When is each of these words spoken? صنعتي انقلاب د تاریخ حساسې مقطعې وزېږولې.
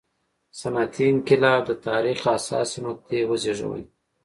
صنعتي 0.59 1.05
انقلاب 1.11 1.61
د 1.67 1.71
تاریخ 1.87 2.19
حساسې 2.31 2.77
مقطعې 2.85 3.23
وزېږولې. 3.27 3.85